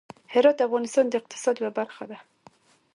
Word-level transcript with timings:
هرات 0.33 0.55
د 0.57 0.61
افغانستان 0.67 1.05
د 1.07 1.13
اقتصاد 1.21 1.55
یوه 1.57 1.71
برخه 1.79 2.03
ده. 2.09 2.17